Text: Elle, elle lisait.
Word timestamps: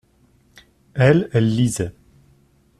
Elle, 0.95 1.29
elle 1.31 1.55
lisait. 1.55 1.93